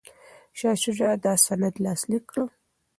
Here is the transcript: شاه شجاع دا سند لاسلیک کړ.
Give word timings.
شاه 0.57 0.75
شجاع 0.83 1.13
دا 1.25 1.33
سند 1.45 1.75
لاسلیک 1.83 2.23
کړ. 2.31 2.37